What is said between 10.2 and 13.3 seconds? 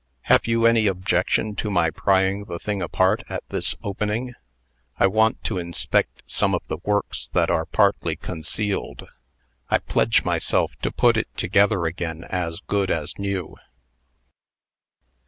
myself to put it together again as good as